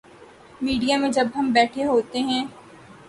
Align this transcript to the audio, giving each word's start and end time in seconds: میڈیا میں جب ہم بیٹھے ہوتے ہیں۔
میڈیا 0.61 0.97
میں 0.97 1.09
جب 1.09 1.27
ہم 1.35 1.51
بیٹھے 1.51 1.85
ہوتے 1.85 2.19
ہیں۔ 2.19 2.43